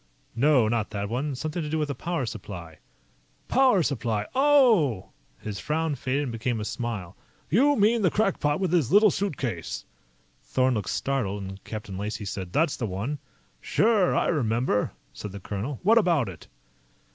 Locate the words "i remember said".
14.15-15.33